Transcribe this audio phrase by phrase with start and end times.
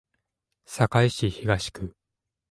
[0.65, 1.95] 堺市東区